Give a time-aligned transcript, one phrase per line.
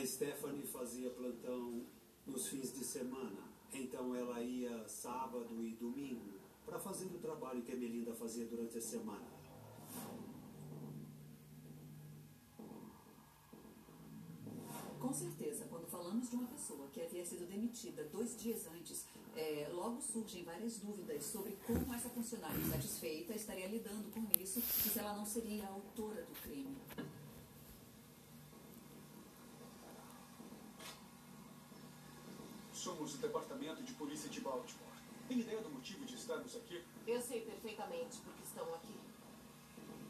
[0.00, 1.84] A Stephanie fazia plantão
[2.26, 3.36] nos fins de semana.
[3.70, 8.78] Então ela ia sábado e domingo para fazer o trabalho que a Melinda fazia durante
[8.78, 9.28] a semana.
[14.98, 19.04] Com certeza, quando falamos de uma pessoa que havia sido demitida dois dias antes,
[19.36, 24.62] é, logo surgem várias dúvidas sobre como essa funcionária insatisfeita estaria lidando com isso e
[24.62, 26.74] se ela não seria a autora do crime.
[32.80, 34.96] Somos o Departamento de Polícia de Baltimore.
[35.28, 36.82] Tem ideia do motivo de estarmos aqui?
[37.06, 38.98] Eu sei perfeitamente porque estão aqui.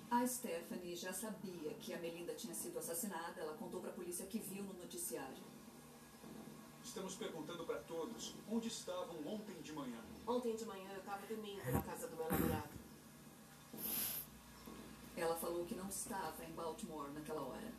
[0.09, 3.41] A Stephanie já sabia que a Melinda tinha sido assassinada.
[3.41, 5.43] Ela contou para a polícia que viu no noticiário.
[6.84, 9.98] Estamos perguntando para todos onde estavam ontem de manhã.
[10.24, 12.71] Ontem de manhã eu estava dormindo na casa do meu namorado.
[15.16, 17.73] Ela falou que não estava em Baltimore naquela hora.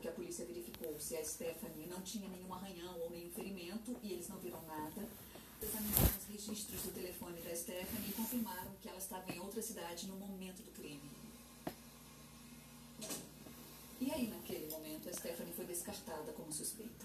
[0.00, 4.12] Que a polícia verificou se a Stephanie não tinha nenhum arranhão ou nenhum ferimento e
[4.12, 5.06] eles não viram nada.
[5.60, 10.06] Examinaram os registros do telefone da Stephanie e confirmaram que ela estava em outra cidade
[10.06, 11.10] no momento do crime.
[14.00, 17.04] E aí, naquele momento, a Stephanie foi descartada como suspeita.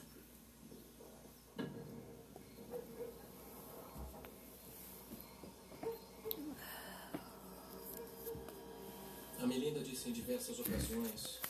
[9.39, 11.41] A Melinda disse em diversas ocasiões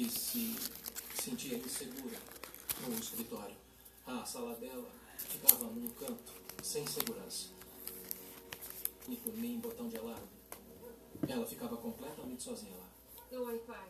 [0.00, 0.56] que se
[1.14, 2.16] sentia insegura
[2.88, 3.54] no escritório.
[4.06, 7.48] A sala dela ficava num canto, sem segurança.
[9.06, 10.26] E por mim, botão de alarme.
[11.28, 13.38] Ela ficava completamente sozinha lá.
[13.40, 13.88] Oi, pai.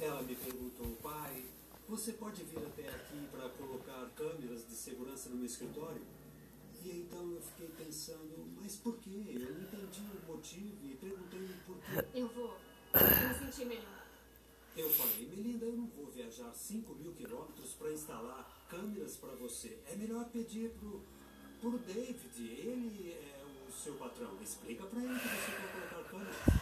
[0.00, 1.46] Ela me perguntou, pai,
[1.88, 6.02] você pode vir até aqui para colocar câmeras de segurança no meu escritório?
[6.84, 9.24] E então eu fiquei pensando, mas por quê?
[9.28, 12.06] Eu não entendi o motivo e perguntei por quê.
[12.12, 12.58] Eu vou
[12.92, 14.07] me sentir melhor.
[14.78, 19.76] Eu falei, Melinda, eu não vou viajar 5 mil quilômetros para instalar câmeras para você.
[19.84, 21.02] É melhor pedir pro,
[21.60, 24.40] pro David, ele é o seu patrão.
[24.40, 26.57] Explica para ele que você quer colocar câmeras.